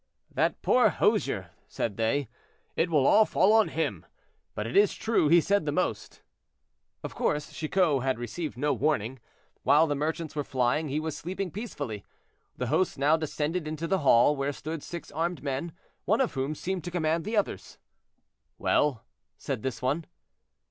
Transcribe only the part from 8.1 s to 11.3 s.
received no warning. While the merchants were flying, he was